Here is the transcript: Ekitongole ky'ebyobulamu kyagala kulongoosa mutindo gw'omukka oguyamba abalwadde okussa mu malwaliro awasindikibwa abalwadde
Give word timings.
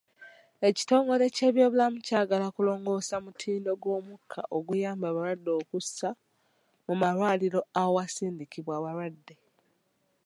Ekitongole 0.67 1.25
ky'ebyobulamu 1.35 1.97
kyagala 2.07 2.47
kulongoosa 2.55 3.15
mutindo 3.25 3.71
gw'omukka 3.81 4.41
oguyamba 4.57 5.05
abalwadde 5.09 5.51
okussa 5.61 6.09
mu 6.85 6.93
malwaliro 7.01 7.59
awasindikibwa 7.81 8.73
abalwadde 8.79 9.35